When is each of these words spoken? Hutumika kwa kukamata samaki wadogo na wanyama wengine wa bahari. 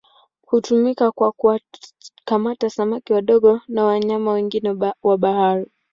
Hutumika 0.47 1.11
kwa 1.11 1.31
kukamata 1.31 2.69
samaki 2.69 3.13
wadogo 3.13 3.61
na 3.67 3.83
wanyama 3.83 4.31
wengine 4.31 4.77
wa 5.03 5.17
bahari. 5.17 5.71